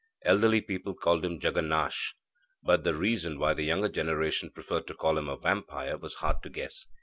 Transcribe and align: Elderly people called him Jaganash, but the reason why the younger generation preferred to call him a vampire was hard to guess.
Elderly 0.23 0.61
people 0.61 0.95
called 0.95 1.23
him 1.23 1.39
Jaganash, 1.39 2.15
but 2.63 2.83
the 2.83 2.95
reason 2.95 3.37
why 3.37 3.53
the 3.53 3.61
younger 3.65 3.87
generation 3.87 4.49
preferred 4.49 4.87
to 4.87 4.95
call 4.95 5.15
him 5.15 5.29
a 5.29 5.37
vampire 5.37 5.95
was 5.95 6.15
hard 6.15 6.41
to 6.41 6.49
guess. 6.49 6.87